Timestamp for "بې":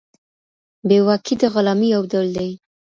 0.87-0.97